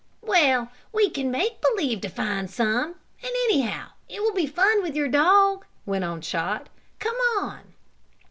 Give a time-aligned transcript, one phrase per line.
[0.23, 4.95] "Well, we can make believe to find some, and anyhow it will be fun with
[4.95, 6.69] your dog," went on Chot.
[6.97, 7.75] "Come on!"